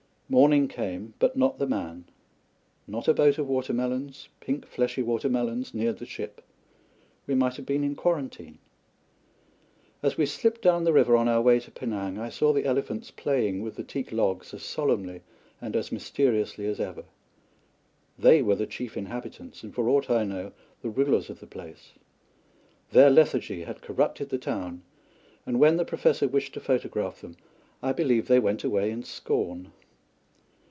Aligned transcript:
Morning 0.33 0.69
came, 0.69 1.13
but 1.19 1.35
not 1.35 1.59
the 1.59 1.67
man. 1.67 2.05
Not 2.87 3.09
a 3.09 3.13
boat 3.13 3.37
of 3.37 3.49
watermelons, 3.49 4.29
pink 4.39 4.65
fleshy 4.65 5.03
watermelons, 5.03 5.73
neared 5.73 5.97
the 5.99 6.05
ship. 6.05 6.41
We 7.27 7.35
might 7.35 7.57
have 7.57 7.65
been 7.65 7.83
in 7.83 7.95
quarantine. 7.95 8.57
As 10.01 10.15
we 10.15 10.25
slipped 10.25 10.61
down 10.61 10.85
the 10.85 10.93
river 10.93 11.17
on 11.17 11.27
our 11.27 11.41
way 11.41 11.59
to 11.59 11.69
Penang, 11.69 12.17
I 12.17 12.29
saw 12.29 12.53
the 12.53 12.63
elephants 12.63 13.11
playing 13.11 13.61
with 13.61 13.75
the 13.75 13.83
teak 13.83 14.13
logs 14.13 14.53
as 14.53 14.63
solemnly 14.63 15.21
and 15.59 15.75
as 15.75 15.91
mysteriously 15.91 16.65
as 16.65 16.79
ever. 16.79 17.03
They 18.17 18.41
were 18.41 18.55
the 18.55 18.65
chief 18.65 18.95
inhabitants, 18.95 19.63
and, 19.63 19.75
for 19.75 19.89
aught 19.89 20.09
I 20.09 20.23
know, 20.23 20.53
the 20.81 20.89
rulers 20.89 21.29
of 21.29 21.41
the 21.41 21.45
place. 21.47 21.91
Their 22.93 23.09
lethargy 23.09 23.63
had 23.63 23.81
corrupted 23.81 24.29
the 24.29 24.37
town, 24.37 24.83
and 25.45 25.59
when 25.59 25.75
the 25.75 25.83
Professor 25.83 26.29
wished 26.29 26.53
to 26.53 26.61
photograph 26.61 27.19
them, 27.19 27.35
I 27.83 27.91
believe 27.91 28.29
they 28.29 28.39
went 28.39 28.63
away 28.63 28.91
in 28.91 29.03
scorn. 29.03 29.73